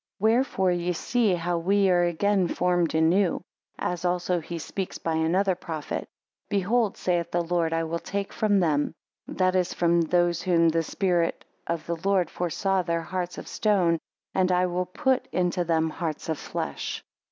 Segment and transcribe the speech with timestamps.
[0.15, 3.43] 16 Wherefore ye see how we are again formed anew;
[3.77, 6.07] as also he speaks by another prophet;
[6.49, 8.93] Behold saith the Lord, I will take from them;
[9.27, 13.47] that is, from those whom the spirit I of the Lord foresaw, their hearts of
[13.47, 13.99] stone,
[14.33, 17.03] and I will put into them hearts of flesh.